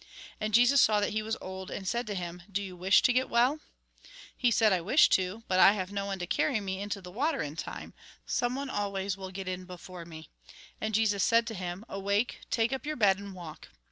And 0.39 0.51
Jesus 0.55 0.81
saw 0.81 0.99
that 0.99 1.11
he 1.11 1.21
was 1.21 1.37
old, 1.41 1.69
and 1.69 1.87
said 1.87 2.07
to 2.07 2.15
him:" 2.15 2.41
Do 2.51 2.63
you 2.63 2.75
wish 2.75 3.03
to 3.03 3.13
get 3.13 3.29
well?" 3.29 3.59
He 4.35 4.49
said:" 4.49 4.73
I 4.73 4.81
wish 4.81 5.09
to, 5.09 5.43
but 5.47 5.59
I 5.59 5.73
have 5.73 5.91
no 5.91 6.07
one 6.07 6.17
to 6.17 6.25
carry 6.25 6.59
me 6.59 6.79
into 6.81 7.01
the 7.03 7.11
water 7.11 7.43
in 7.43 7.55
time. 7.55 7.93
Someone 8.25 8.67
always 8.71 9.15
will 9.15 9.29
get 9.29 9.47
in 9.47 9.65
before 9.65 10.05
me." 10.05 10.27
And 10.81 10.95
Jesus 10.95 11.23
said 11.23 11.45
to 11.45 11.53
him:" 11.53 11.85
Awake, 11.87 12.39
take 12.49 12.73
up 12.73 12.83
your 12.83 12.95
bed 12.95 13.19
and 13.19 13.35
walk." 13.35 13.67